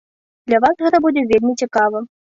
[0.51, 2.03] Для вас гэта будзе вельмі цікава.